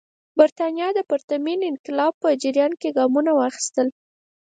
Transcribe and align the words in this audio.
برېټانیا 0.37 0.87
د 0.95 0.99
پرتمین 1.09 1.59
انقلاب 1.71 2.13
په 2.21 2.29
جریان 2.41 2.71
کې 2.81 2.89
ګامونه 2.97 3.31
واخیستل. 3.35 3.87